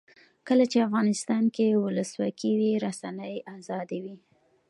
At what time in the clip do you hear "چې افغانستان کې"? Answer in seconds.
0.71-1.79